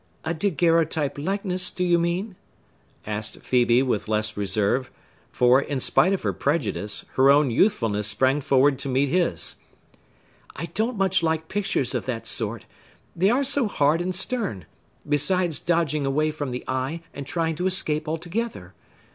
"A 0.25 0.33
daguerreotype 0.33 1.19
likeness, 1.19 1.69
do 1.69 1.83
you 1.83 1.99
mean?" 1.99 2.35
asked 3.05 3.39
Phœbe 3.41 3.85
with 3.85 4.07
less 4.07 4.35
reserve; 4.35 4.89
for, 5.31 5.61
in 5.61 5.79
spite 5.79 6.11
of 6.11 6.39
prejudice, 6.39 7.05
her 7.17 7.29
own 7.29 7.51
youthfulness 7.51 8.07
sprang 8.07 8.41
forward 8.41 8.79
to 8.79 8.89
meet 8.89 9.09
his. 9.09 9.57
"I 10.55 10.65
don't 10.73 10.97
much 10.97 11.21
like 11.21 11.49
pictures 11.49 11.93
of 11.93 12.07
that 12.07 12.25
sort,—they 12.25 13.29
are 13.29 13.43
so 13.43 13.67
hard 13.67 14.01
and 14.01 14.15
stern; 14.15 14.65
besides 15.07 15.59
dodging 15.59 16.07
away 16.07 16.31
from 16.31 16.49
the 16.49 16.63
eye, 16.67 17.03
and 17.13 17.27
trying 17.27 17.53
to 17.57 17.67
escape 17.67 18.07
altogether. 18.07 18.73